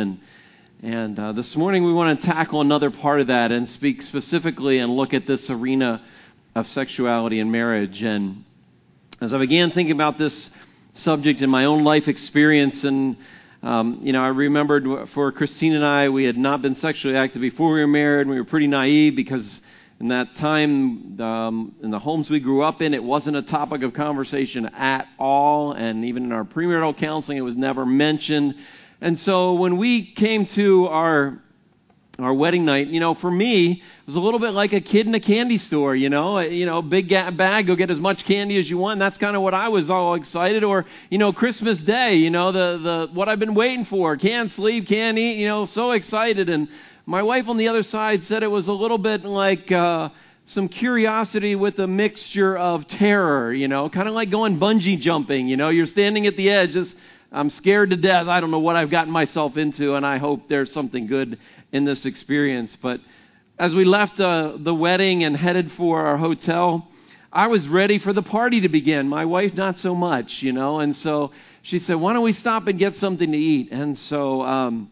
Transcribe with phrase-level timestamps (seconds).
[0.00, 0.18] And,
[0.82, 4.78] and uh, this morning we want to tackle another part of that and speak specifically
[4.78, 6.02] and look at this arena
[6.54, 8.02] of sexuality and marriage.
[8.02, 8.44] And
[9.20, 10.48] as I began thinking about this
[10.94, 13.18] subject in my own life experience, and
[13.62, 17.42] um, you know, I remembered for Christine and I, we had not been sexually active
[17.42, 18.26] before we were married.
[18.26, 19.60] We were pretty naive because
[20.00, 23.82] in that time, um, in the homes we grew up in, it wasn't a topic
[23.82, 25.72] of conversation at all.
[25.72, 28.54] And even in our premarital counseling, it was never mentioned.
[29.00, 31.42] And so when we came to our
[32.18, 35.06] our wedding night, you know, for me, it was a little bit like a kid
[35.06, 38.58] in a candy store, you know, you know, big bag, go get as much candy
[38.58, 39.00] as you want.
[39.00, 40.62] That's kind of what I was all excited.
[40.62, 44.52] Or, you know, Christmas Day, you know, the the what I've been waiting for, can't
[44.52, 46.50] sleep, can't eat, you know, so excited.
[46.50, 46.68] And
[47.06, 50.10] my wife on the other side said it was a little bit like uh,
[50.46, 55.48] some curiosity with a mixture of terror, you know, kind of like going bungee jumping.
[55.48, 56.94] You know, you're standing at the edge, just
[57.32, 58.26] I'm scared to death.
[58.26, 61.38] I don't know what I've gotten myself into, and I hope there's something good
[61.70, 62.76] in this experience.
[62.82, 63.00] But
[63.58, 66.88] as we left the, the wedding and headed for our hotel,
[67.32, 69.08] I was ready for the party to begin.
[69.08, 70.80] My wife, not so much, you know.
[70.80, 71.30] And so
[71.62, 73.70] she said, Why don't we stop and get something to eat?
[73.70, 74.90] And so um,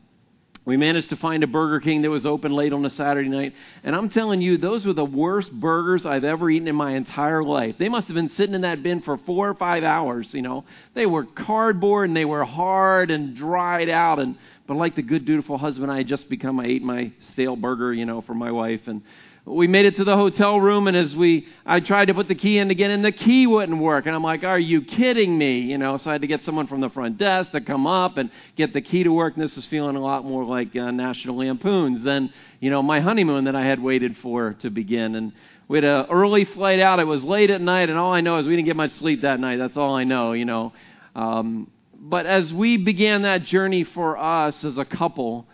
[0.69, 3.55] we managed to find a Burger King that was open late on a Saturday night.
[3.83, 7.43] And I'm telling you, those were the worst burgers I've ever eaten in my entire
[7.43, 7.77] life.
[7.79, 10.67] They must have been sitting in that bin for four or five hours, you know.
[10.93, 14.19] They were cardboard and they were hard and dried out.
[14.19, 17.57] And But like the good, dutiful husband I had just become, I ate my stale
[17.57, 18.89] burger, you know, for my wife.
[18.89, 19.01] And
[19.49, 22.35] we made it to the hotel room, and as we, I tried to put the
[22.35, 24.07] key in again, and the key wouldn't work.
[24.07, 25.97] And I'm like, "Are you kidding me?" You know.
[25.97, 28.73] So I had to get someone from the front desk to come up and get
[28.73, 29.35] the key to work.
[29.35, 33.01] And this was feeling a lot more like uh, National Lampoons than you know my
[33.01, 35.15] honeymoon that I had waited for to begin.
[35.15, 35.33] And
[35.69, 37.01] we had an early flight out.
[37.01, 39.23] It was late at night, and all I know is we didn't get much sleep
[39.23, 39.57] that night.
[39.57, 40.73] That's all I know, you know.
[41.15, 45.47] Um, but as we began that journey for us as a couple,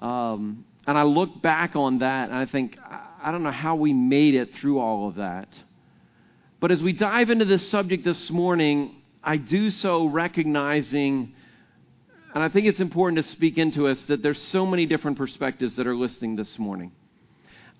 [0.00, 2.76] um, and I look back on that, and I think
[3.22, 5.48] I don't know how we made it through all of that.
[6.60, 11.34] But as we dive into this subject this morning, I do so recognizing,
[12.34, 15.76] and I think it's important to speak into us, that there's so many different perspectives
[15.76, 16.92] that are listening this morning.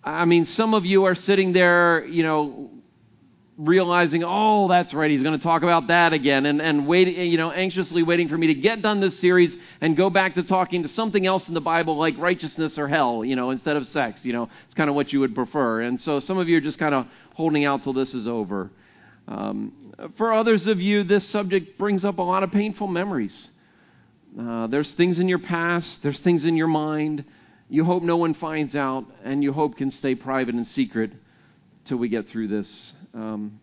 [0.05, 2.71] I mean, some of you are sitting there, you know,
[3.59, 7.37] realizing, oh, that's right, he's going to talk about that again, and, and waiting, you
[7.37, 10.83] know, anxiously waiting for me to get done this series and go back to talking
[10.83, 14.25] to something else in the Bible like righteousness or hell, you know, instead of sex.
[14.25, 15.83] You know, it's kind of what you would prefer.
[15.83, 18.71] And so some of you are just kind of holding out till this is over.
[19.29, 19.73] Um,
[20.17, 23.49] for others of you, this subject brings up a lot of painful memories.
[24.39, 27.25] Uh, there's things in your past, there's things in your mind
[27.73, 31.11] you hope no one finds out, and you hope can stay private and secret
[31.87, 32.93] till we get through this.
[33.15, 33.61] Um,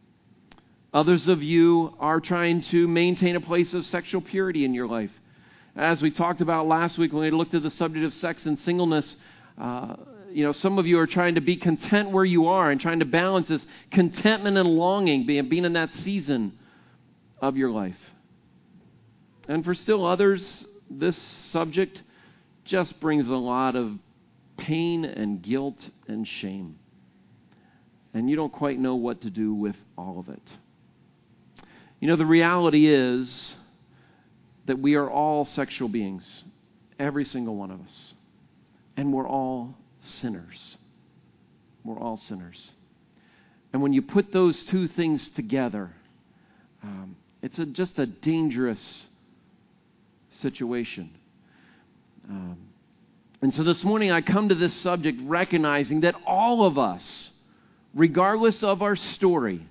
[0.94, 5.12] others of you are trying to maintain a place of sexual purity in your life.
[5.76, 8.60] As we talked about last week when we looked at the subject of sex and
[8.60, 9.16] singleness,
[9.58, 9.96] uh,
[10.32, 13.00] you know, some of you are trying to be content where you are and trying
[13.00, 16.54] to balance this contentment and longing, being, being in that season
[17.42, 17.98] of your life.
[19.48, 20.44] And for still others,
[20.90, 21.18] this
[21.52, 22.04] subject
[22.66, 23.94] just brings a lot of
[24.58, 26.78] pain and guilt and shame
[28.14, 30.42] and you don't quite know what to do with all of it.
[32.00, 33.54] You know, the reality is
[34.66, 36.44] that we are all sexual beings,
[36.98, 38.14] every single one of us,
[38.96, 40.78] and we're all sinners.
[41.84, 42.72] We're all sinners.
[43.74, 45.92] And when you put those two things together,
[46.84, 49.08] um, it's a, just a dangerous
[50.32, 51.12] situation.
[52.30, 52.58] Um,
[53.42, 57.32] and so this morning I come to this subject recognizing that all of us,
[57.94, 59.68] regardless of our story,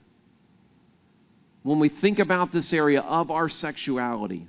[1.63, 4.47] when we think about this area of our sexuality,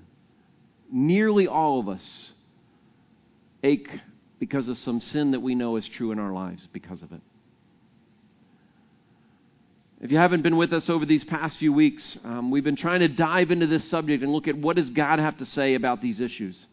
[0.92, 2.32] nearly all of us
[3.64, 3.90] ache
[4.40, 7.22] because of some sin that we know is true in our lives because of it.
[10.02, 13.02] If you haven't been with us over these past few weeks, um, we've been trying
[13.02, 16.02] to dive into this subject and look at what does God have to say about
[16.02, 16.68] these issues.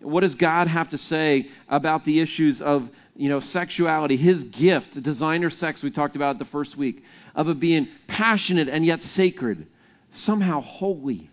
[0.00, 4.94] What does God have to say about the issues of you know, sexuality, his gift,
[4.94, 7.02] the designer sex we talked about the first week,
[7.34, 9.66] of it being passionate and yet sacred,
[10.12, 11.30] somehow holy.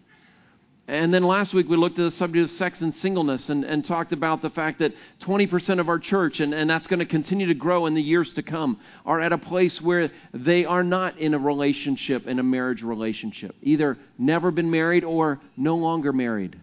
[0.88, 3.86] And then last week we looked at the subject of sex and singleness and, and
[3.86, 7.48] talked about the fact that 20% of our church, and, and that's going to continue
[7.48, 11.18] to grow in the years to come, are at a place where they are not
[11.18, 16.60] in a relationship, in a marriage relationship, either never been married or no longer married.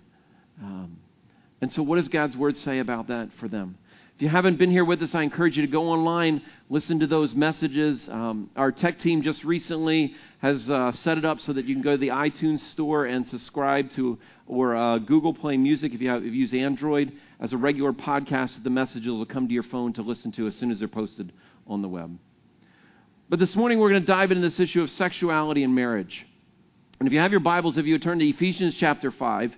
[0.62, 0.98] Um,
[1.60, 3.78] and so, what does God's word say about that for them?
[4.18, 7.06] If you haven't been here with us, I encourage you to go online, listen to
[7.06, 8.08] those messages.
[8.08, 11.84] Um, our tech team just recently has uh, set it up so that you can
[11.84, 14.18] go to the iTunes store and subscribe to
[14.48, 17.92] or uh, Google Play Music if you, have, if you use Android as a regular
[17.92, 18.60] podcast.
[18.64, 21.32] The messages will come to your phone to listen to as soon as they're posted
[21.68, 22.18] on the web.
[23.28, 26.26] But this morning we're going to dive into this issue of sexuality and marriage.
[26.98, 29.54] And if you have your Bibles, if you turn to Ephesians chapter 5,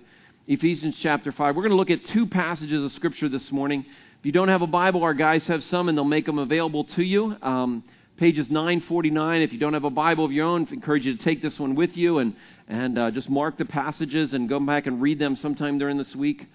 [0.47, 3.85] Ephesians chapter 5, we're going to look at two passages of Scripture this morning.
[4.21, 6.83] If you don't have a Bible, our guys have some and they'll make them available
[6.83, 7.35] to you.
[7.41, 7.83] Um,
[8.17, 9.41] pages 949.
[9.41, 11.59] If you don't have a Bible of your own, I encourage you to take this
[11.59, 12.35] one with you and,
[12.67, 16.15] and uh, just mark the passages and go back and read them sometime during this
[16.15, 16.47] week.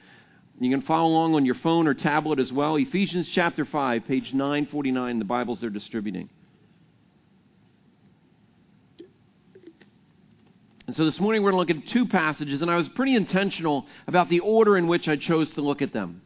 [0.61, 2.77] You can follow along on your phone or tablet as well.
[2.77, 6.29] Ephesians chapter 5, page 949, the Bibles they're distributing.
[10.87, 13.17] And so this morning we're going to look at two passages, and I was pretty
[13.17, 16.23] intentional about the order in which I chose to look at them.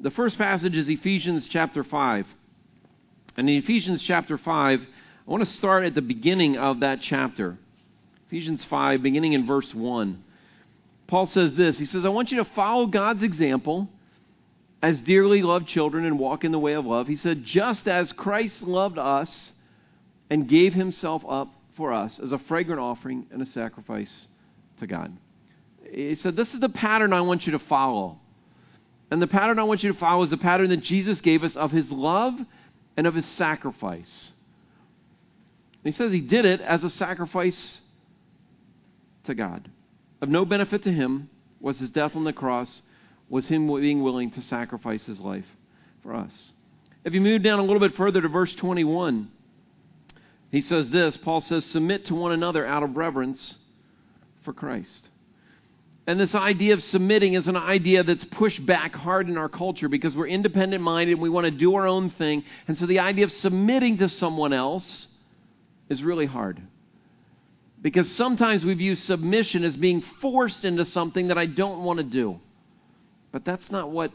[0.00, 2.26] The first passage is Ephesians chapter 5.
[3.36, 7.58] And in Ephesians chapter 5, I want to start at the beginning of that chapter.
[8.26, 10.22] Ephesians 5, beginning in verse 1.
[11.06, 13.88] Paul says this He says, I want you to follow God's example
[14.82, 17.08] as dearly loved children and walk in the way of love.
[17.08, 19.52] He said, just as Christ loved us
[20.28, 24.28] and gave himself up for us as a fragrant offering and a sacrifice
[24.78, 25.16] to God.
[25.90, 28.20] He said, This is the pattern I want you to follow.
[29.10, 31.54] And the pattern I want you to follow is the pattern that Jesus gave us
[31.56, 32.34] of his love
[32.96, 34.32] and of his sacrifice.
[35.84, 37.80] And he says he did it as a sacrifice
[39.24, 39.70] to God.
[40.20, 41.30] Of no benefit to him
[41.60, 42.82] was his death on the cross,
[43.28, 45.46] was him being willing to sacrifice his life
[46.02, 46.52] for us.
[47.04, 49.30] If you move down a little bit further to verse 21,
[50.50, 53.56] he says this Paul says, Submit to one another out of reverence
[54.42, 55.08] for Christ.
[56.06, 59.88] And this idea of submitting is an idea that's pushed back hard in our culture
[59.88, 62.44] because we're independent minded and we want to do our own thing.
[62.68, 65.08] And so the idea of submitting to someone else
[65.88, 66.62] is really hard.
[67.82, 72.04] Because sometimes we view submission as being forced into something that I don't want to
[72.04, 72.38] do.
[73.32, 74.12] But that's not what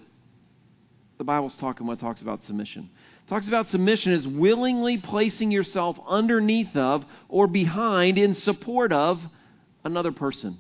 [1.18, 2.90] the Bible's talking about, talks about submission.
[3.26, 9.20] It talks about submission as willingly placing yourself underneath of or behind in support of
[9.84, 10.58] another person.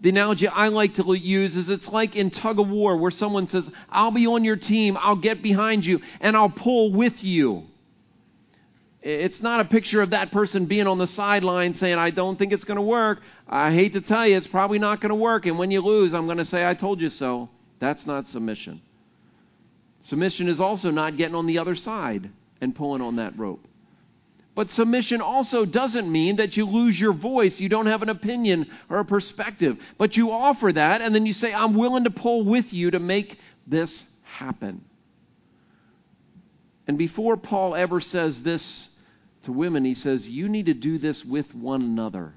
[0.00, 3.48] The analogy I like to use is it's like in tug of war where someone
[3.48, 7.64] says, I'll be on your team, I'll get behind you, and I'll pull with you.
[9.00, 12.52] It's not a picture of that person being on the sideline saying, I don't think
[12.52, 13.20] it's going to work.
[13.48, 15.46] I hate to tell you, it's probably not going to work.
[15.46, 17.48] And when you lose, I'm going to say, I told you so.
[17.80, 18.82] That's not submission.
[20.02, 22.30] Submission is also not getting on the other side
[22.60, 23.66] and pulling on that rope.
[24.58, 27.60] But submission also doesn't mean that you lose your voice.
[27.60, 29.76] You don't have an opinion or a perspective.
[29.98, 32.98] But you offer that, and then you say, I'm willing to pull with you to
[32.98, 33.38] make
[33.68, 34.84] this happen.
[36.88, 38.88] And before Paul ever says this
[39.44, 42.34] to women, he says, You need to do this with one another.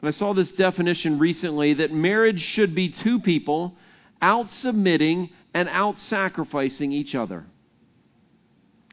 [0.00, 3.76] And I saw this definition recently that marriage should be two people
[4.22, 7.44] out submitting and out sacrificing each other.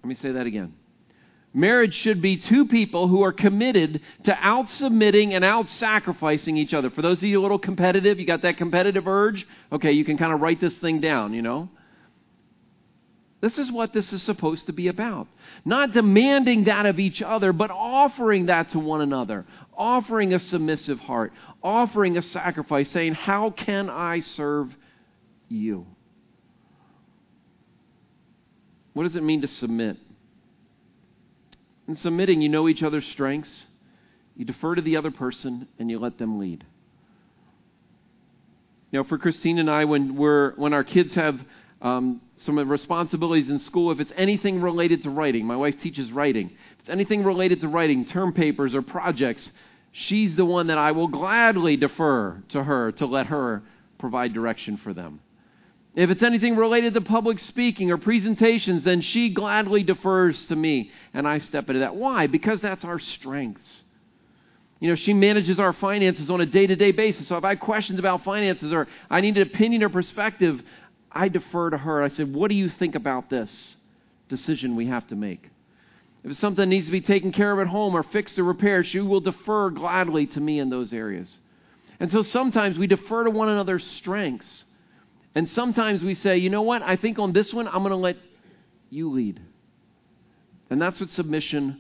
[0.04, 0.74] Let me say that again.
[1.57, 6.71] Marriage should be two people who are committed to out submitting and out sacrificing each
[6.71, 6.92] other.
[6.92, 9.44] For those of you a little competitive, you got that competitive urge?
[9.71, 11.68] Okay, you can kind of write this thing down, you know?
[13.42, 15.27] This is what this is supposed to be about.
[15.65, 19.44] Not demanding that of each other, but offering that to one another.
[19.75, 21.33] Offering a submissive heart.
[21.63, 24.75] Offering a sacrifice, saying, How can I serve
[25.50, 25.88] you?
[28.94, 29.97] What does it mean to submit?
[31.87, 33.65] In submitting, you know each other's strengths,
[34.35, 36.65] you defer to the other person, and you let them lead.
[38.91, 41.39] You know, for Christine and I, when we're when our kids have
[41.81, 46.47] um, some responsibilities in school, if it's anything related to writing, my wife teaches writing.
[46.47, 49.51] If it's anything related to writing, term papers or projects,
[49.91, 53.63] she's the one that I will gladly defer to her to let her
[53.97, 55.19] provide direction for them.
[55.97, 60.92] If it's anything related to public speaking or presentations, then she gladly defers to me
[61.11, 61.95] and I step into that.
[61.95, 62.27] Why?
[62.27, 63.81] Because that's our strengths.
[64.80, 67.27] You know, she manages our finances on a day to day basis.
[67.27, 70.61] So if I have questions about finances or I need an opinion or perspective,
[71.11, 72.04] I defer to her.
[72.04, 73.75] I said, What do you think about this
[74.30, 75.49] decision we have to make?
[76.23, 78.99] If something needs to be taken care of at home or fixed or repaired, she
[78.99, 81.39] will defer gladly to me in those areas.
[81.99, 84.66] And so sometimes we defer to one another's strengths.
[85.37, 86.81] And sometimes we say, you know what?
[86.81, 88.17] I think on this one, I'm going to let
[88.89, 89.39] you lead.
[90.71, 91.79] And that's what submission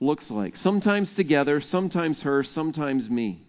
[0.00, 0.56] looks like.
[0.56, 3.44] Sometimes together, sometimes her, sometimes me.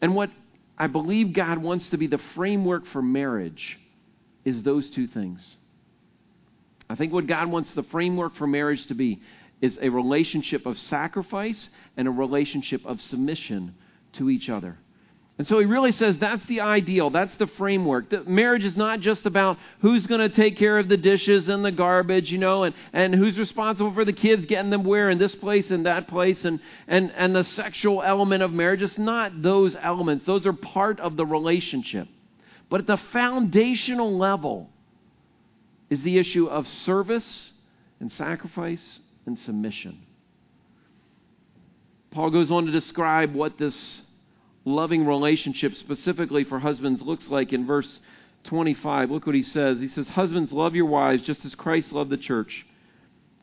[0.00, 0.30] And what
[0.78, 3.78] I believe God wants to be the framework for marriage
[4.46, 5.58] is those two things.
[6.88, 9.20] I think what God wants the framework for marriage to be
[9.60, 13.74] is a relationship of sacrifice and a relationship of submission
[14.14, 14.78] to each other.
[15.38, 18.10] And so he really says that's the ideal, that's the framework.
[18.10, 21.64] That marriage is not just about who's going to take care of the dishes and
[21.64, 25.18] the garbage, you know, and, and who's responsible for the kids getting them where in
[25.18, 28.82] this place and that place and, and, and the sexual element of marriage.
[28.82, 32.08] It's not those elements, those are part of the relationship.
[32.68, 34.68] But at the foundational level
[35.88, 37.52] is the issue of service
[38.00, 40.00] and sacrifice and submission.
[42.10, 44.02] Paul goes on to describe what this
[44.68, 48.00] loving relationship specifically for husbands looks like in verse
[48.44, 49.10] 25.
[49.10, 49.80] Look what he says.
[49.80, 52.66] He says, Husbands, love your wives just as Christ loved the church,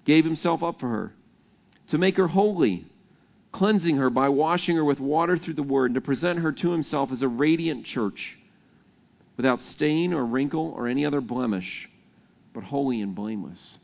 [0.06, 1.14] gave himself up for her,
[1.90, 2.86] to make her holy,
[3.52, 6.72] cleansing her by washing her with water through the word, and to present her to
[6.72, 8.38] himself as a radiant church,
[9.38, 11.90] without stain or wrinkle or any other blemish,
[12.54, 13.78] but holy and blameless.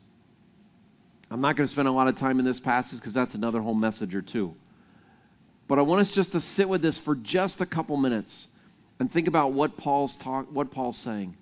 [1.30, 3.62] I'm not going to spend a lot of time in this passage because that's another
[3.62, 4.54] whole message or two.
[5.72, 8.48] But I want us just to sit with this for just a couple minutes
[9.00, 11.38] and think about what Paul's talk, what Paul's saying.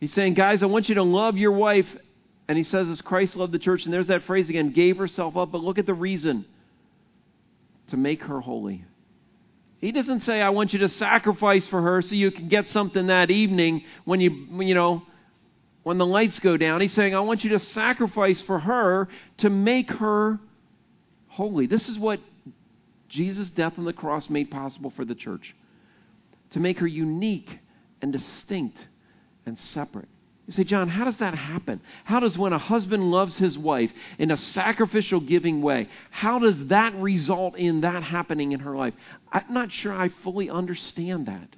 [0.00, 1.86] He's saying, guys, I want you to love your wife.
[2.48, 5.36] And he says, as Christ loved the church, and there's that phrase again, gave herself
[5.36, 5.52] up.
[5.52, 6.46] But look at the reason
[7.90, 8.84] to make her holy.
[9.78, 13.06] He doesn't say, I want you to sacrifice for her so you can get something
[13.06, 15.02] that evening when you, you know,
[15.84, 16.80] when the lights go down.
[16.80, 19.06] He's saying, I want you to sacrifice for her
[19.38, 20.40] to make her
[21.28, 21.68] holy.
[21.68, 22.18] This is what
[23.08, 25.54] Jesus' death on the cross made possible for the church
[26.50, 27.58] to make her unique
[28.02, 28.78] and distinct
[29.44, 30.08] and separate.
[30.46, 31.80] You say, John, how does that happen?
[32.04, 36.68] How does when a husband loves his wife in a sacrificial giving way, how does
[36.68, 38.94] that result in that happening in her life?
[39.32, 41.56] I'm not sure I fully understand that.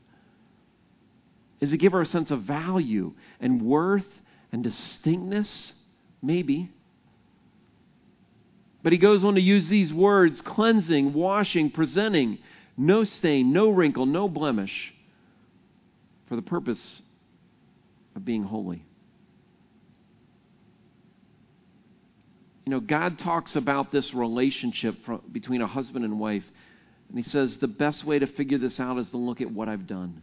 [1.60, 4.06] Is it give her a sense of value and worth
[4.52, 5.74] and distinctness?
[6.22, 6.70] Maybe.
[8.82, 12.38] But he goes on to use these words cleansing, washing, presenting,
[12.76, 14.94] no stain, no wrinkle, no blemish,
[16.28, 17.02] for the purpose
[18.14, 18.84] of being holy.
[22.66, 24.96] You know, God talks about this relationship
[25.32, 26.44] between a husband and wife,
[27.08, 29.68] and he says the best way to figure this out is to look at what
[29.68, 30.20] I've done.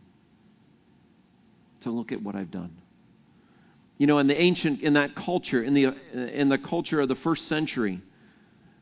[1.82, 2.78] To look at what I've done.
[3.98, 7.16] You know, in the ancient, in that culture, in the, in the culture of the
[7.16, 8.02] first century,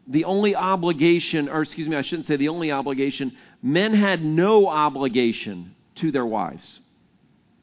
[0.07, 4.67] the only obligation, or excuse me, I shouldn't say the only obligation, men had no
[4.67, 6.81] obligation to their wives.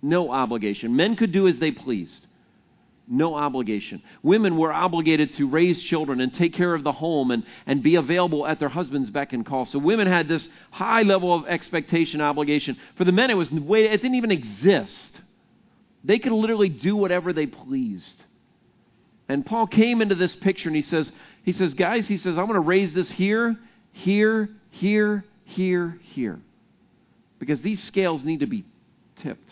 [0.03, 0.97] No obligation.
[0.97, 2.27] Men could do as they pleased.
[3.07, 4.03] No obligation.
[4.23, 7.97] Women were obligated to raise children and take care of the home and, and be
[7.97, 9.67] available at their husband's beck and call.
[9.67, 12.77] So women had this high level of expectation, obligation.
[12.97, 15.21] For the men, it was way, it didn't even exist.
[16.05, 18.23] They could literally do whatever they pleased.
[19.29, 21.11] And Paul came into this picture and he says,
[21.43, 23.57] he says, guys, he says, I'm going to raise this here,
[23.93, 26.39] here, here, here, here.
[27.39, 28.65] Because these scales need to be
[29.23, 29.51] tipped.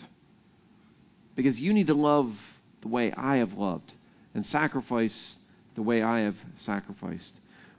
[1.35, 2.31] Because you need to love
[2.81, 3.91] the way I have loved
[4.33, 5.37] and sacrifice
[5.75, 7.33] the way I have sacrificed.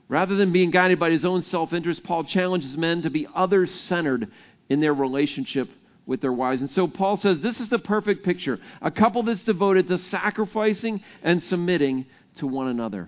[0.09, 3.73] Rather than being guided by his own self interest, Paul challenges men to be others
[3.73, 4.29] centered
[4.69, 5.69] in their relationship
[6.05, 6.61] with their wives.
[6.61, 11.01] And so Paul says this is the perfect picture a couple that's devoted to sacrificing
[11.23, 12.05] and submitting
[12.37, 13.07] to one another.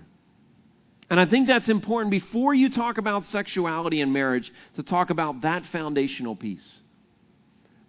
[1.14, 5.42] And I think that's important before you talk about sexuality and marriage to talk about
[5.42, 6.80] that foundational piece.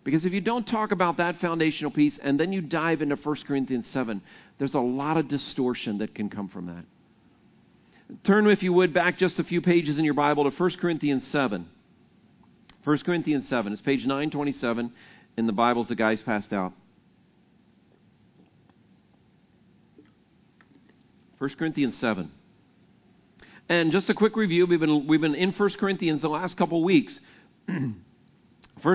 [0.03, 3.35] Because if you don't talk about that foundational piece and then you dive into 1
[3.47, 4.21] Corinthians 7,
[4.59, 6.85] there's a lot of distortion that can come from that.
[8.25, 11.25] Turn, if you would, back just a few pages in your Bible to 1 Corinthians
[11.29, 11.67] 7.
[12.83, 13.73] 1 Corinthians 7.
[13.73, 14.91] It's page 927
[15.35, 16.73] in the Bibles the guys passed out.
[21.39, 22.31] 1 Corinthians 7.
[23.67, 26.83] And just a quick review, we've been, we've been in 1 Corinthians the last couple
[26.83, 27.19] weeks.
[27.67, 27.97] 1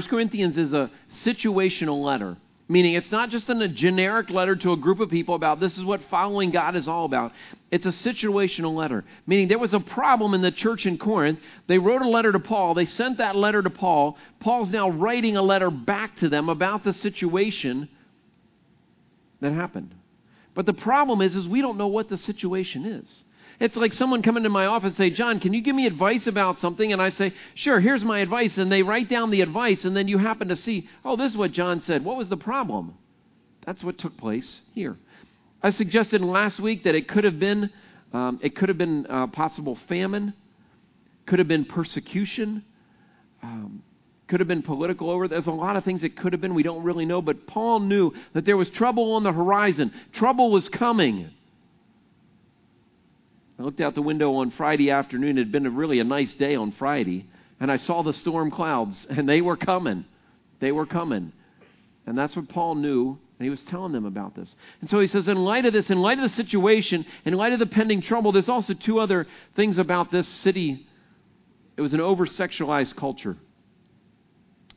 [0.02, 0.90] Corinthians is a
[1.24, 2.36] situational letter,
[2.68, 5.82] meaning it's not just a generic letter to a group of people about this is
[5.82, 7.32] what following God is all about.
[7.72, 11.40] It's a situational letter, meaning there was a problem in the church in Corinth.
[11.66, 12.74] They wrote a letter to Paul.
[12.74, 14.16] They sent that letter to Paul.
[14.38, 17.88] Paul's now writing a letter back to them about the situation
[19.40, 19.96] that happened.
[20.54, 23.24] But the problem is, is we don't know what the situation is.
[23.60, 26.26] It's like someone coming to my office and say, John, can you give me advice
[26.26, 26.92] about something?
[26.92, 28.56] And I say, sure, here's my advice.
[28.56, 31.36] And they write down the advice, and then you happen to see, oh, this is
[31.36, 32.02] what John said.
[32.02, 32.94] What was the problem?
[33.66, 34.96] That's what took place here.
[35.62, 37.68] I suggested last week that it could have been,
[38.14, 40.32] um, it could have been uh, possible famine,
[41.26, 42.64] could have been persecution,
[43.42, 43.82] um,
[44.28, 45.26] Could have been political over.
[45.28, 46.54] There's a lot of things it could have been.
[46.54, 47.20] We don't really know.
[47.20, 49.92] But Paul knew that there was trouble on the horizon.
[50.12, 51.30] Trouble was coming.
[53.60, 55.36] I looked out the window on Friday afternoon.
[55.36, 57.26] It had been a really a nice day on Friday.
[57.60, 60.06] And I saw the storm clouds, and they were coming.
[60.60, 61.32] They were coming.
[62.06, 64.54] And that's what Paul knew and he was telling them about this.
[64.82, 67.54] And so he says, in light of this, in light of the situation, in light
[67.54, 69.26] of the pending trouble, there's also two other
[69.56, 70.86] things about this city.
[71.78, 73.38] It was an over sexualized culture.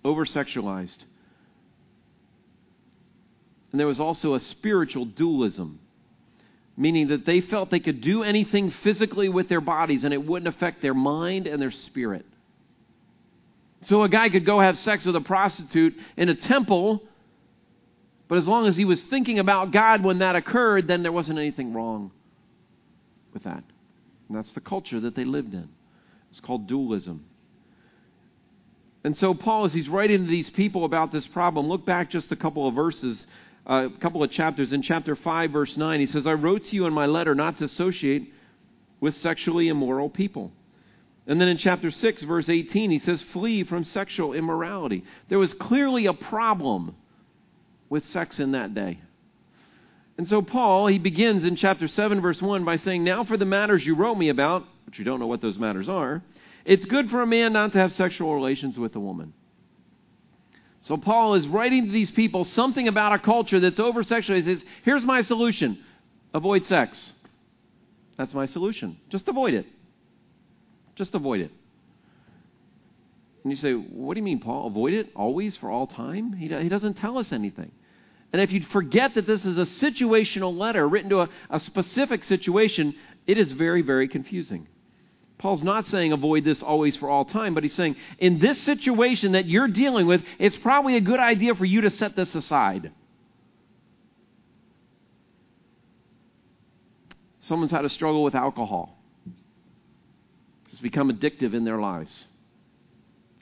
[0.05, 0.99] Over sexualized.
[3.71, 5.79] And there was also a spiritual dualism,
[6.75, 10.53] meaning that they felt they could do anything physically with their bodies and it wouldn't
[10.53, 12.25] affect their mind and their spirit.
[13.83, 17.03] So a guy could go have sex with a prostitute in a temple
[18.33, 21.39] but as long as he was thinking about God when that occurred, then there wasn't
[21.39, 22.09] anything wrong
[23.31, 23.63] with that.
[24.27, 25.69] And that's the culture that they lived in.
[26.31, 27.25] It's called dualism.
[29.03, 32.31] And so, Paul, as he's writing to these people about this problem, look back just
[32.31, 33.23] a couple of verses,
[33.65, 34.71] a couple of chapters.
[34.71, 37.57] In chapter 5, verse 9, he says, I wrote to you in my letter not
[37.59, 38.31] to associate
[38.99, 40.51] with sexually immoral people.
[41.25, 45.05] And then in chapter 6, verse 18, he says, Flee from sexual immorality.
[45.29, 46.95] There was clearly a problem
[47.89, 48.99] with sex in that day.
[50.17, 53.45] And so, Paul, he begins in chapter 7, verse 1 by saying, Now for the
[53.45, 56.21] matters you wrote me about, but you don't know what those matters are,
[56.65, 59.33] it's good for a man not to have sexual relations with a woman.
[60.83, 64.43] So, Paul is writing to these people something about a culture that's over sexualized.
[64.45, 65.79] He says, Here's my solution
[66.33, 67.13] avoid sex.
[68.17, 68.97] That's my solution.
[69.09, 69.65] Just avoid it.
[70.95, 71.51] Just avoid it.
[73.43, 74.67] And you say, What do you mean, Paul?
[74.67, 76.33] Avoid it always for all time?
[76.33, 77.71] He, he doesn't tell us anything.
[78.33, 82.23] And if you forget that this is a situational letter written to a, a specific
[82.25, 84.67] situation, it is very, very confusing.
[85.43, 89.33] Paul's not saying avoid this always for all time, but he's saying in this situation
[89.33, 92.93] that you're dealing with, it's probably a good idea for you to set this aside.
[97.41, 98.97] Someone's had a struggle with alcohol,
[100.71, 102.25] it's become addictive in their lives.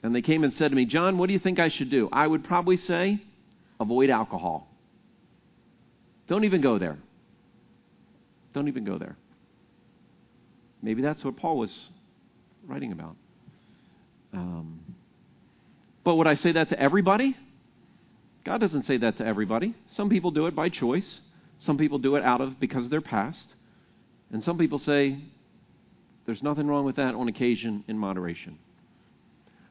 [0.02, 2.08] And they came and said to me, John, what do you think I should do?
[2.12, 3.22] I would probably say,
[3.78, 4.66] avoid alcohol.
[6.26, 6.98] Don't even go there.
[8.54, 9.16] Don't even go there.
[10.82, 11.88] Maybe that's what Paul was
[12.66, 13.16] writing about.
[14.32, 14.80] Um,
[16.04, 17.36] but would I say that to everybody?
[18.44, 19.74] God doesn't say that to everybody.
[19.90, 21.20] Some people do it by choice.
[21.60, 23.54] Some people do it out of because of their past.
[24.32, 25.18] And some people say
[26.26, 28.58] there's nothing wrong with that on occasion in moderation.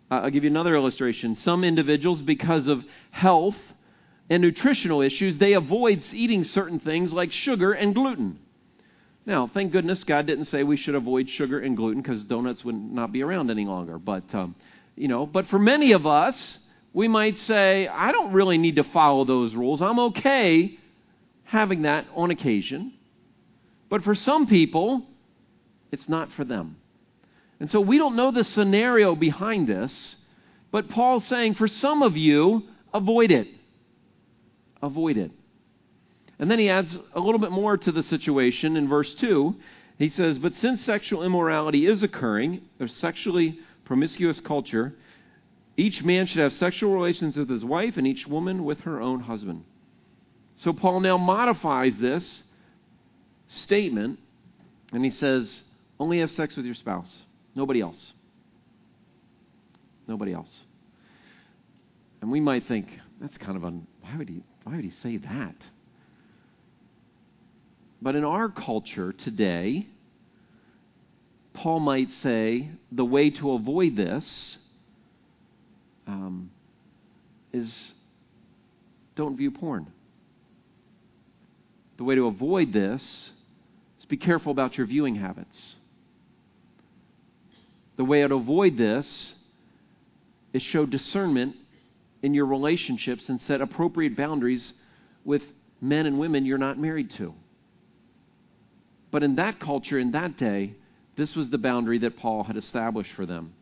[0.10, 1.36] Uh, I'll give you another illustration.
[1.38, 3.56] Some individuals, because of health
[4.30, 8.40] and nutritional issues, they avoid eating certain things like sugar and gluten.
[9.26, 12.76] Now, thank goodness God didn't say we should avoid sugar and gluten because donuts would
[12.76, 14.00] not be around any longer.
[14.00, 14.56] But, um,
[14.96, 16.60] you know, but for many of us,
[16.94, 19.82] we might say, I don't really need to follow those rules.
[19.82, 20.78] I'm okay
[21.44, 22.94] having that on occasion.
[23.90, 25.06] But for some people,
[25.92, 26.78] it's not for them.
[27.60, 30.16] And so we don't know the scenario behind this,
[30.72, 33.48] but Paul's saying for some of you, avoid it.
[34.82, 35.32] Avoid it.
[36.42, 39.56] And then he adds a little bit more to the situation in verse 2.
[40.00, 44.96] He says, But since sexual immorality is occurring, a sexually promiscuous culture,
[45.78, 49.20] each man should have sexual relations with his wife and each woman with her own
[49.20, 49.64] husband.
[50.56, 52.44] So Paul now modifies this
[53.46, 54.18] statement
[54.92, 55.62] and he says,
[56.00, 57.22] Only have sex with your spouse.
[57.54, 58.14] Nobody else.
[60.08, 60.64] Nobody else.
[62.22, 62.88] And we might think,
[63.20, 63.86] that's kind of un.
[64.02, 65.56] Why would he, why would he say that?
[68.02, 69.88] But in our culture today,
[71.54, 74.58] Paul might say the way to avoid this
[76.08, 76.50] um,
[77.54, 77.94] is
[79.16, 79.88] don't view porn.
[81.98, 83.32] The way to avoid this
[84.00, 85.76] is be careful about your viewing habits.
[87.98, 89.34] The way to avoid this
[90.54, 91.56] is show discernment
[92.24, 94.74] in your relationships and set appropriate boundaries
[95.24, 95.44] with
[95.80, 97.34] men and women you're not married to.
[99.12, 100.74] But in that culture, in that day,
[101.18, 103.54] this was the boundary that Paul had established for them.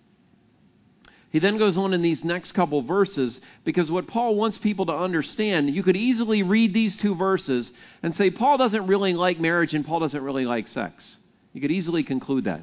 [1.31, 4.95] He then goes on in these next couple verses because what Paul wants people to
[4.95, 9.75] understand, you could easily read these two verses and say, Paul doesn't really like marriage
[9.75, 11.17] and Paul doesn't really like sex.
[11.53, 12.61] You could easily conclude that.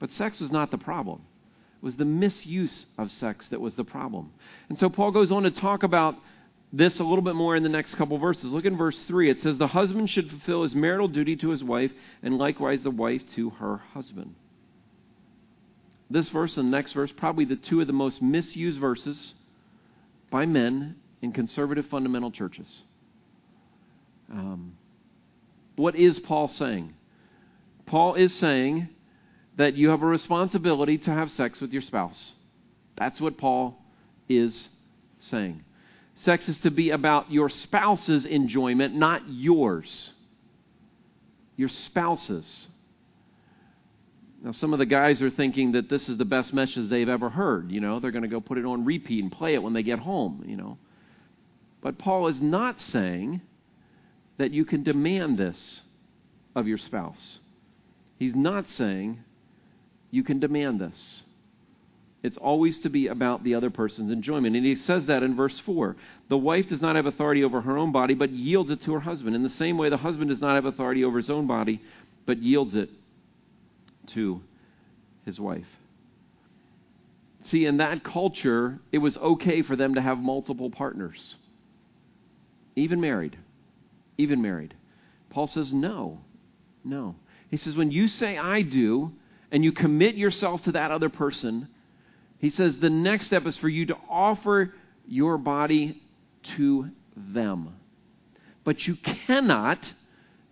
[0.00, 1.20] But sex was not the problem.
[1.80, 4.32] It was the misuse of sex that was the problem.
[4.68, 6.16] And so Paul goes on to talk about
[6.72, 8.44] this a little bit more in the next couple verses.
[8.44, 9.30] Look in verse 3.
[9.30, 12.90] It says, The husband should fulfill his marital duty to his wife, and likewise the
[12.90, 14.34] wife to her husband.
[16.10, 19.34] This verse and the next verse, probably the two of the most misused verses
[20.30, 22.82] by men in conservative fundamental churches.
[24.30, 24.76] Um,
[25.76, 26.94] what is Paul saying?
[27.86, 28.88] Paul is saying
[29.56, 32.32] that you have a responsibility to have sex with your spouse.
[32.96, 33.82] That's what Paul
[34.28, 34.68] is
[35.18, 35.64] saying.
[36.24, 40.12] Sex is to be about your spouse's enjoyment, not yours.
[41.56, 42.68] Your spouse's.
[44.42, 47.28] Now, some of the guys are thinking that this is the best message they've ever
[47.28, 47.70] heard.
[47.70, 49.82] You know, they're going to go put it on repeat and play it when they
[49.82, 50.78] get home, you know.
[51.80, 53.40] But Paul is not saying
[54.38, 55.82] that you can demand this
[56.54, 57.38] of your spouse.
[58.18, 59.22] He's not saying
[60.10, 61.22] you can demand this.
[62.22, 64.56] It's always to be about the other person's enjoyment.
[64.56, 65.96] And he says that in verse 4.
[66.28, 69.00] The wife does not have authority over her own body, but yields it to her
[69.00, 69.36] husband.
[69.36, 71.80] In the same way, the husband does not have authority over his own body,
[72.26, 72.90] but yields it
[74.08, 74.42] to
[75.24, 75.66] his wife.
[77.44, 81.36] See, in that culture, it was okay for them to have multiple partners,
[82.74, 83.38] even married.
[84.18, 84.74] Even married.
[85.30, 86.18] Paul says, no,
[86.82, 87.14] no.
[87.48, 89.12] He says, when you say I do,
[89.52, 91.68] and you commit yourself to that other person,
[92.38, 94.74] he says the next step is for you to offer
[95.06, 96.00] your body
[96.56, 97.74] to them.
[98.64, 99.78] But you cannot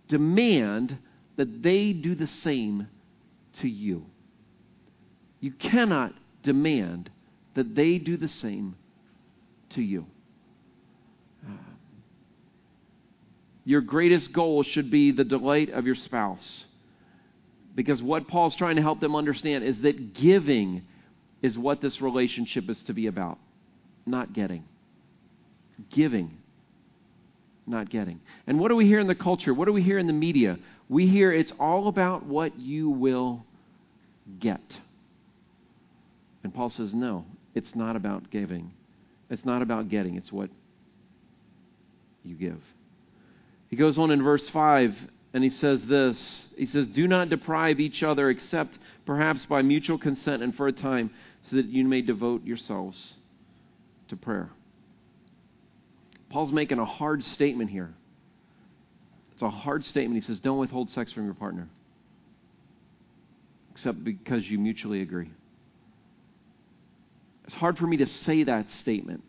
[0.07, 0.97] demand
[1.37, 2.87] that they do the same
[3.61, 4.05] to you.
[5.39, 7.09] You cannot demand
[7.55, 8.75] that they do the same
[9.71, 10.07] to you.
[13.63, 16.65] Your greatest goal should be the delight of your spouse.
[17.75, 20.83] Because what Paul's trying to help them understand is that giving
[21.41, 23.37] is what this relationship is to be about,
[24.05, 24.63] not getting.
[25.91, 26.37] Giving,
[27.67, 28.19] not getting.
[28.47, 29.53] And what do we hear in the culture?
[29.53, 30.57] What do we hear in the media?
[30.89, 33.45] We hear it's all about what you will
[34.39, 34.61] get.
[36.43, 38.71] And Paul says, no, it's not about giving.
[39.29, 40.49] It's not about getting, it's what
[42.23, 42.61] you give.
[43.69, 44.95] He goes on in verse 5
[45.33, 49.97] and he says this He says, Do not deprive each other except perhaps by mutual
[49.97, 51.11] consent and for a time,
[51.43, 53.15] so that you may devote yourselves
[54.09, 54.49] to prayer.
[56.29, 57.93] Paul's making a hard statement here.
[59.33, 60.21] It's a hard statement.
[60.21, 61.69] He says, Don't withhold sex from your partner
[63.77, 65.29] except because you mutually agree.
[67.45, 69.23] It's hard for me to say that statement.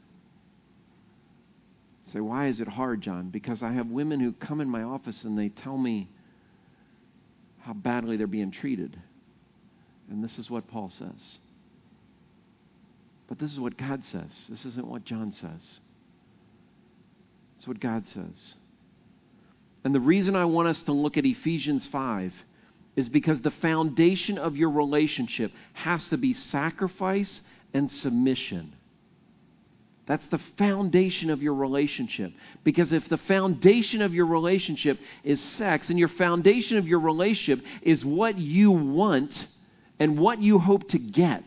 [2.12, 3.29] Say, why is it hard, John?
[3.29, 6.09] Because I have women who come in my office and they tell me
[7.61, 8.99] how badly they're being treated.
[10.11, 11.38] And this is what Paul says.
[13.29, 14.31] But this is what God says.
[14.49, 15.81] This isn't what John says.
[17.59, 18.55] It's what God says.
[19.85, 22.33] And the reason I want us to look at Ephesians 5
[22.97, 27.42] is because the foundation of your relationship has to be sacrifice
[27.75, 28.75] and submission.
[30.09, 32.33] That's the foundation of your relationship.
[32.64, 37.64] Because if the foundation of your relationship is sex, and your foundation of your relationship
[37.83, 39.47] is what you want
[40.01, 41.44] and what you hope to get,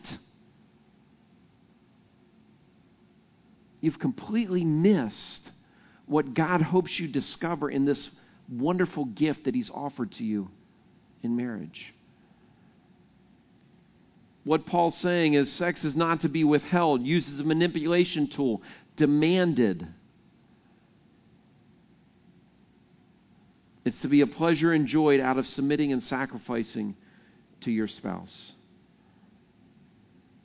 [3.80, 5.50] you've completely missed
[6.06, 8.10] what God hopes you discover in this
[8.48, 10.48] wonderful gift that He's offered to you
[11.24, 11.92] in marriage.
[14.44, 18.62] What Paul's saying is sex is not to be withheld, used as a manipulation tool,
[18.96, 19.86] demanded.
[23.84, 26.96] It's to be a pleasure enjoyed out of submitting and sacrificing
[27.62, 28.54] to your spouse.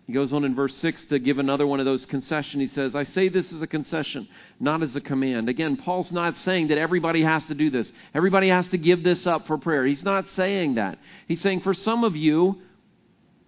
[0.05, 2.69] He goes on in verse 6 to give another one of those concessions.
[2.69, 5.49] He says, I say this as a concession, not as a command.
[5.49, 7.91] Again, Paul's not saying that everybody has to do this.
[8.13, 9.85] Everybody has to give this up for prayer.
[9.85, 10.97] He's not saying that.
[11.27, 12.61] He's saying, for some of you,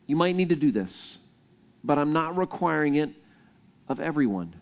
[0.09, 1.19] you might need to do this,
[1.83, 3.11] but I'm not requiring it
[3.87, 4.55] of everyone.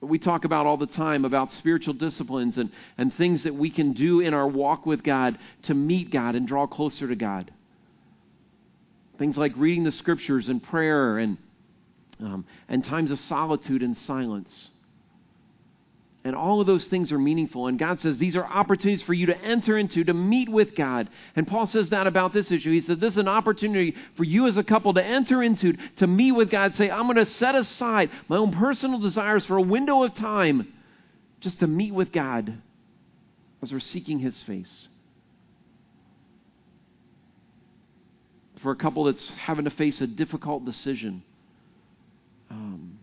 [0.00, 3.92] We talk about all the time about spiritual disciplines and, and things that we can
[3.92, 7.52] do in our walk with God to meet God and draw closer to God.
[9.18, 11.36] Things like reading the scriptures and prayer and,
[12.20, 14.70] um, and times of solitude and silence.
[16.22, 17.66] And all of those things are meaningful.
[17.66, 21.08] And God says these are opportunities for you to enter into, to meet with God.
[21.34, 22.72] And Paul says that about this issue.
[22.72, 26.06] He said this is an opportunity for you as a couple to enter into, to
[26.06, 26.74] meet with God.
[26.74, 30.70] Say, I'm going to set aside my own personal desires for a window of time
[31.40, 32.52] just to meet with God
[33.62, 34.88] as we're seeking His face.
[38.62, 41.22] for a couple that's having to face a difficult decision.
[42.50, 42.98] Um,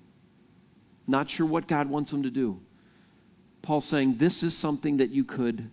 [1.08, 2.60] not sure what God wants them to do.
[3.68, 5.70] Paul's saying this is something that you could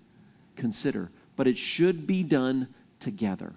[0.56, 2.66] consider, but it should be done
[2.98, 3.54] together.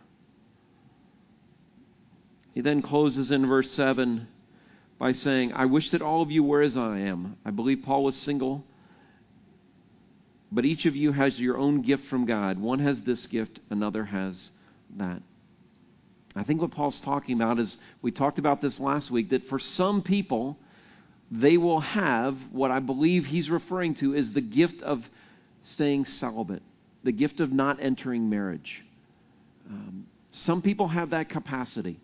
[2.54, 4.28] He then closes in verse 7
[5.00, 7.38] by saying, I wish that all of you were as I am.
[7.44, 8.64] I believe Paul was single,
[10.52, 12.60] but each of you has your own gift from God.
[12.60, 14.52] One has this gift, another has
[14.98, 15.24] that.
[16.36, 19.58] I think what Paul's talking about is we talked about this last week that for
[19.58, 20.60] some people,
[21.30, 25.04] they will have what I believe he's referring to is the gift of
[25.64, 26.64] staying celibate,
[27.04, 28.84] the gift of not entering marriage.
[29.70, 32.00] Um, some people have that capacity.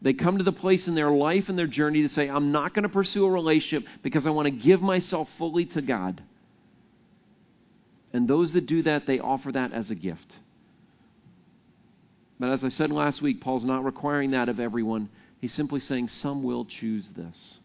[0.00, 2.74] They come to the place in their life and their journey to say, I'm not
[2.74, 6.20] going to pursue a relationship because I want to give myself fully to God.
[8.12, 10.34] And those that do that, they offer that as a gift.
[12.40, 15.08] But as I said last week, Paul's not requiring that of everyone.
[15.40, 17.60] He's simply saying some will choose this.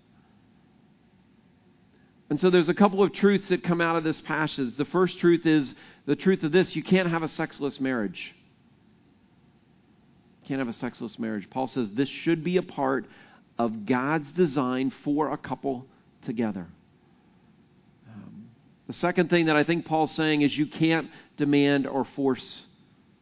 [2.30, 4.76] And so there's a couple of truths that come out of this passage.
[4.76, 5.74] The first truth is
[6.06, 8.36] the truth of this you can't have a sexless marriage.
[10.42, 11.50] You can't have a sexless marriage.
[11.50, 13.06] Paul says this should be a part
[13.58, 15.86] of God's design for a couple
[16.26, 16.68] together.
[18.08, 18.50] Um,
[18.88, 22.64] the second thing that I think Paul's saying is you can't demand or force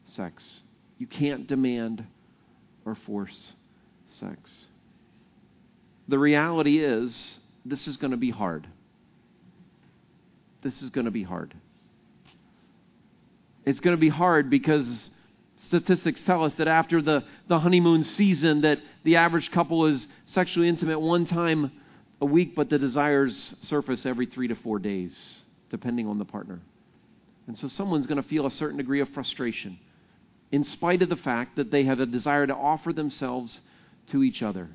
[0.07, 0.61] sex.
[0.97, 2.05] You can't demand
[2.85, 3.53] or force
[4.07, 4.65] sex.
[6.07, 8.67] The reality is, this is going to be hard
[10.65, 11.53] this is going to be hard.
[13.65, 15.11] It's going to be hard because
[15.67, 20.67] statistics tell us that after the, the honeymoon season that the average couple is sexually
[20.67, 21.71] intimate one time
[22.19, 25.15] a week, but the desires surface every three to four days,
[25.69, 26.59] depending on the partner.
[27.45, 29.77] And so someone's going to feel a certain degree of frustration
[30.51, 33.61] in spite of the fact that they have a desire to offer themselves
[34.07, 34.69] to each other.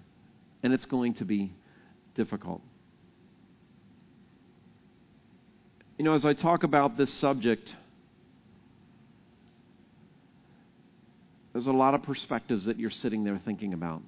[0.62, 1.53] And it's going to be
[2.14, 2.62] difficult.
[6.00, 7.74] You know, as I talk about this subject,
[11.52, 14.00] there's a lot of perspectives that you're sitting there thinking about.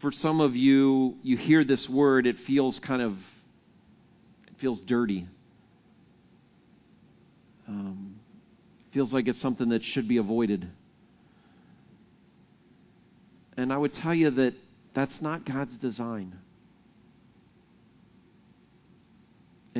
[0.00, 3.12] For some of you, you hear this word, it feels kind of,
[4.48, 5.28] it feels dirty.
[7.68, 8.16] Um,
[8.92, 10.68] feels like it's something that should be avoided.
[13.56, 14.54] And I would tell you that
[14.92, 16.36] that's not God's design.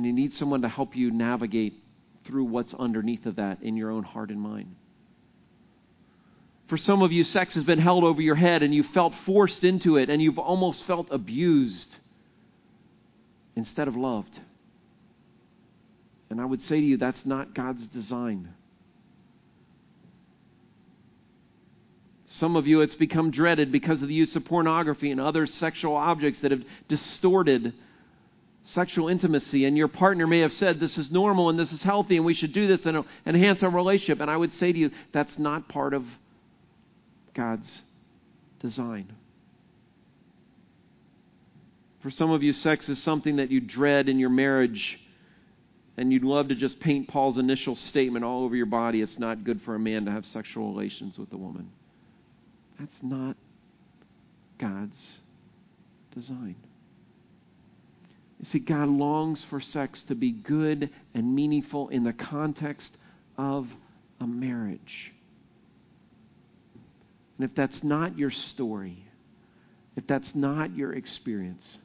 [0.01, 1.75] And you need someone to help you navigate
[2.25, 4.75] through what's underneath of that in your own heart and mind.
[6.69, 9.63] For some of you, sex has been held over your head and you felt forced
[9.63, 11.95] into it and you've almost felt abused
[13.55, 14.41] instead of loved.
[16.31, 18.55] And I would say to you, that's not God's design.
[22.25, 25.95] Some of you, it's become dreaded because of the use of pornography and other sexual
[25.95, 27.75] objects that have distorted
[28.75, 32.17] sexual intimacy, and your partner may have said, This is normal and this is healthy
[32.17, 34.21] and we should do this and enhance our relationship.
[34.21, 36.05] And I would say to you, that's not part of
[37.35, 37.83] God's
[38.61, 39.13] design.
[42.03, 44.99] For some of you, sex is something that you dread in your marriage,
[45.99, 49.03] and you'd love to just paint Paul's initial statement all over your body.
[49.03, 51.71] It's not good for a man to have sexual relations with a woman.
[52.79, 53.37] That's not
[54.59, 54.97] God's
[56.15, 56.57] design.
[58.41, 62.97] You see, God longs for sex to be good and meaningful in the context
[63.37, 63.69] of
[64.19, 65.13] a marriage.
[67.37, 69.05] And if that's not your story,
[69.95, 71.79] if that's not your experience,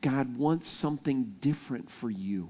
[0.00, 2.48] God wants something different for you.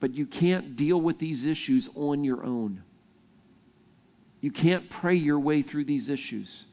[0.00, 2.82] But you can't deal with these issues on your own.
[4.40, 6.64] You can't pray your way through these issues.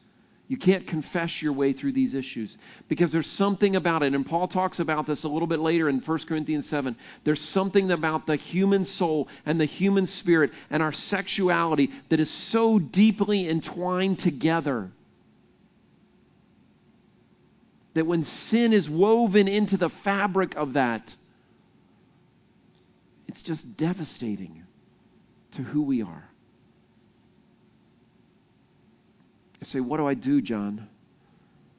[0.48, 2.56] You can't confess your way through these issues
[2.88, 4.14] because there's something about it.
[4.14, 6.96] And Paul talks about this a little bit later in 1 Corinthians 7.
[7.24, 12.30] There's something about the human soul and the human spirit and our sexuality that is
[12.52, 14.92] so deeply entwined together
[17.96, 21.16] that when sin is woven into the fabric of that,
[23.28, 24.64] it's just devastating
[25.54, 26.30] to who we are.
[29.66, 30.88] I say, What do I do, John?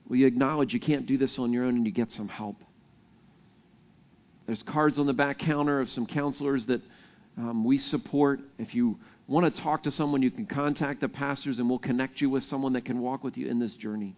[0.09, 2.57] Well, you acknowledge you can't do this on your own and you get some help.
[4.46, 6.81] There's cards on the back counter of some counselors that
[7.37, 8.40] um, we support.
[8.59, 12.20] If you want to talk to someone, you can contact the pastors and we'll connect
[12.20, 14.14] you with someone that can walk with you in this journey.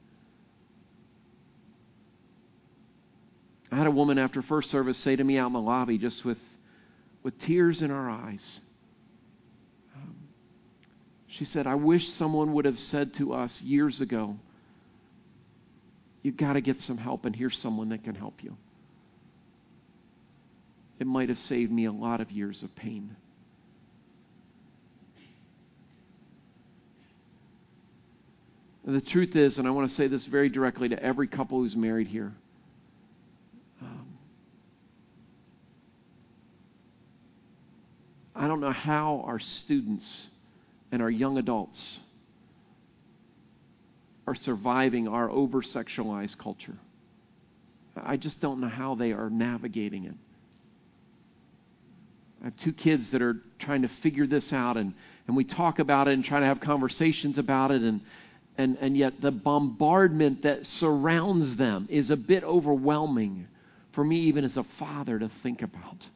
[3.70, 6.24] I had a woman after first service say to me out in the lobby, just
[6.24, 6.38] with,
[7.22, 8.60] with tears in her eyes,
[11.38, 14.36] she said, I wish someone would have said to us years ago,
[16.20, 18.56] You've got to get some help, and here's someone that can help you.
[20.98, 23.14] It might have saved me a lot of years of pain.
[28.84, 31.60] And the truth is, and I want to say this very directly to every couple
[31.60, 32.34] who's married here.
[33.80, 34.18] Um,
[38.34, 40.28] I don't know how our students
[40.90, 42.00] and our young adults
[44.26, 46.76] are surviving our over sexualized culture.
[47.96, 50.14] I just don't know how they are navigating it.
[52.40, 54.94] I have two kids that are trying to figure this out, and,
[55.26, 58.00] and we talk about it and try to have conversations about it, and,
[58.56, 63.48] and, and yet the bombardment that surrounds them is a bit overwhelming
[63.92, 66.06] for me, even as a father, to think about.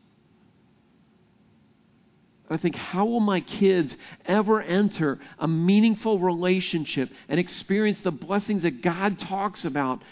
[2.52, 8.62] I think, how will my kids ever enter a meaningful relationship and experience the blessings
[8.62, 10.02] that God talks about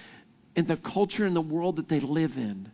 [0.54, 2.70] in the culture and the world that they live in?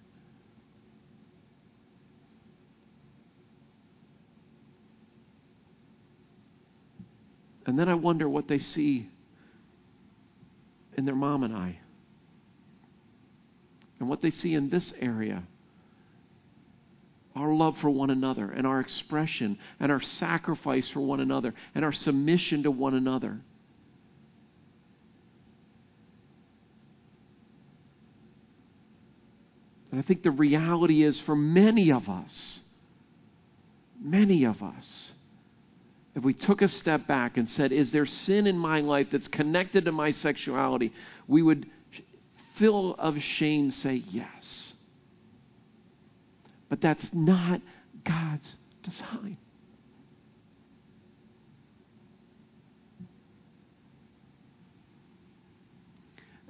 [7.67, 9.09] And then I wonder what they see
[10.97, 11.79] in their mom and I,
[13.99, 15.43] and what they see in this area
[17.37, 21.85] our love for one another and our expression and our sacrifice for one another and
[21.85, 23.39] our submission to one another.
[29.93, 32.61] And I think the reality is for many of us,
[34.01, 35.13] many of us,
[36.15, 39.29] if we took a step back and said, Is there sin in my life that's
[39.29, 40.93] connected to my sexuality?
[41.29, 41.67] we would,
[42.59, 44.66] full of shame, say yes.
[46.69, 47.61] But that's not
[48.05, 49.37] God's design.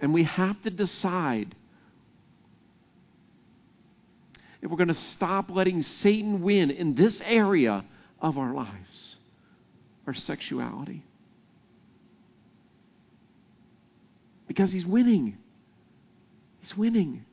[0.00, 1.54] And we have to decide
[4.62, 7.84] if we're going to stop letting Satan win in this area
[8.20, 9.16] of our lives,
[10.06, 11.04] our sexuality.
[14.46, 15.38] Because he's winning.
[16.60, 17.24] He's winning.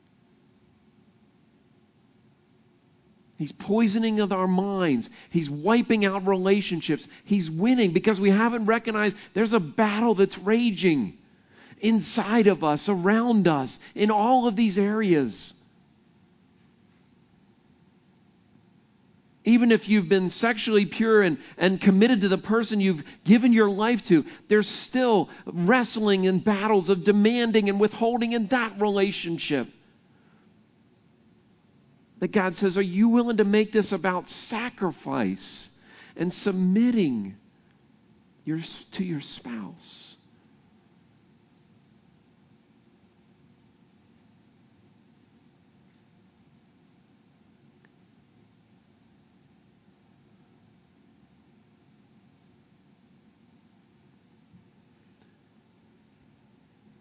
[3.44, 5.10] He's poisoning our minds.
[5.28, 7.06] He's wiping out relationships.
[7.26, 11.18] He's winning because we haven't recognized there's a battle that's raging
[11.78, 15.52] inside of us, around us, in all of these areas.
[19.44, 23.68] Even if you've been sexually pure and, and committed to the person you've given your
[23.68, 29.68] life to, there's still wrestling and battles of demanding and withholding in that relationship
[32.24, 35.68] that God says, Are you willing to make this about sacrifice
[36.16, 37.36] and submitting
[38.46, 38.60] your,
[38.92, 40.16] to your spouse?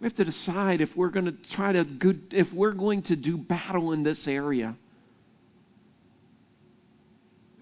[0.01, 3.15] We have to decide if we're going to try to good, if we're going to
[3.15, 4.75] do battle in this area.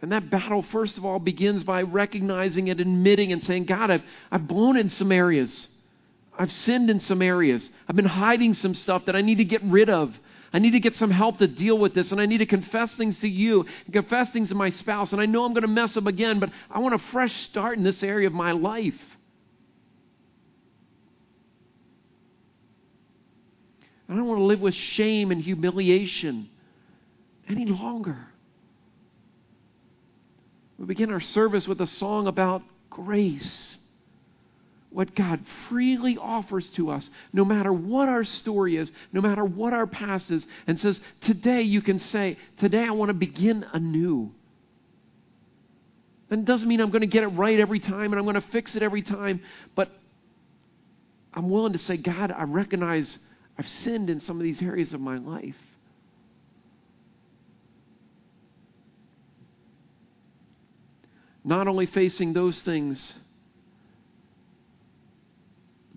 [0.01, 4.03] And that battle, first of all, begins by recognizing and admitting and saying, God, I've,
[4.31, 5.67] I've blown in some areas.
[6.37, 7.69] I've sinned in some areas.
[7.87, 10.17] I've been hiding some stuff that I need to get rid of.
[10.53, 12.93] I need to get some help to deal with this, and I need to confess
[12.95, 15.11] things to you, and confess things to my spouse.
[15.13, 17.77] And I know I'm going to mess up again, but I want a fresh start
[17.77, 18.99] in this area of my life.
[24.09, 26.49] I don't want to live with shame and humiliation
[27.47, 28.30] any longer.
[30.81, 33.77] We begin our service with a song about grace.
[34.89, 35.39] What God
[35.69, 40.31] freely offers to us, no matter what our story is, no matter what our past
[40.31, 44.31] is, and says, Today you can say, Today I want to begin anew.
[46.31, 48.47] It doesn't mean I'm going to get it right every time and I'm going to
[48.49, 49.41] fix it every time,
[49.75, 49.91] but
[51.31, 53.19] I'm willing to say, God, I recognize
[53.55, 55.55] I've sinned in some of these areas of my life.
[61.43, 63.13] Not only facing those things,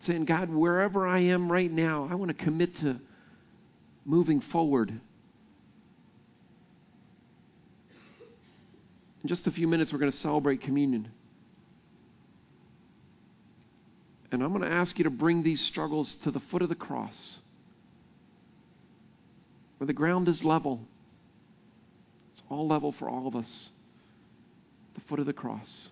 [0.02, 2.98] saying, God, wherever I am right now, I want to commit to
[4.04, 4.90] moving forward.
[9.22, 11.08] In just a few minutes, we're going to celebrate communion.
[14.32, 16.74] And I'm going to ask you to bring these struggles to the foot of the
[16.74, 17.38] cross,
[19.78, 20.80] where the ground is level.
[22.32, 23.70] It's all level for all of us
[24.94, 25.88] the foot of the cross.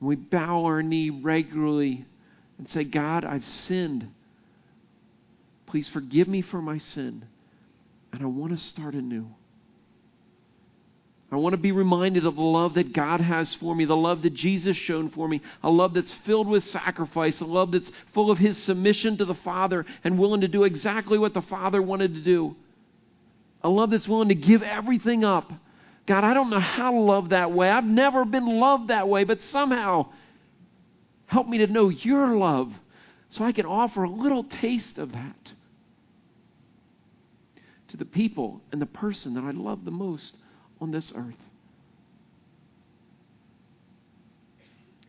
[0.00, 2.04] we bow our knee regularly
[2.58, 4.08] and say, God, I've sinned.
[5.66, 7.24] Please forgive me for my sin.
[8.12, 9.28] And I want to start anew.
[11.30, 14.22] I want to be reminded of the love that God has for me, the love
[14.22, 18.30] that Jesus shown for me, a love that's filled with sacrifice, a love that's full
[18.30, 22.14] of his submission to the Father and willing to do exactly what the Father wanted
[22.14, 22.56] to do.
[23.62, 25.52] A love that's willing to give everything up.
[26.08, 27.68] God, I don't know how to love that way.
[27.68, 30.06] I've never been loved that way, but somehow
[31.26, 32.72] help me to know your love
[33.28, 35.52] so I can offer a little taste of that
[37.88, 40.34] to the people and the person that I love the most
[40.80, 41.34] on this earth.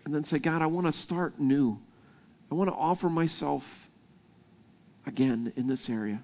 [0.03, 1.79] And then say, God, I want to start new.
[2.51, 3.63] I want to offer myself
[5.05, 6.21] again in this area.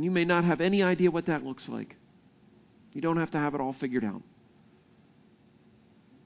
[0.00, 1.94] And you may not have any idea what that looks like.
[2.94, 4.22] You don't have to have it all figured out.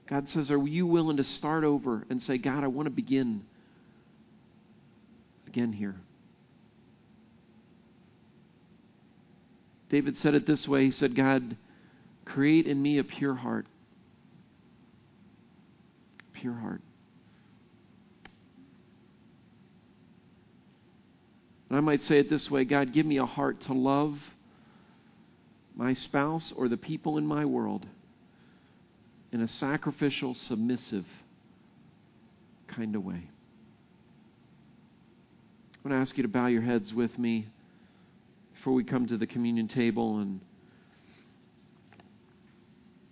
[0.07, 3.43] God says, Are you willing to start over and say, God, I want to begin
[5.45, 5.97] again here?
[9.89, 11.57] David said it this way He said, God,
[12.23, 13.65] create in me a pure heart.
[16.31, 16.81] Pure heart.
[21.69, 24.19] And I might say it this way God, give me a heart to love
[25.75, 27.85] my spouse or the people in my world
[29.31, 31.05] in a sacrificial, submissive
[32.67, 33.29] kind of way.
[35.73, 37.47] I want to ask you to bow your heads with me
[38.53, 40.39] before we come to the communion table and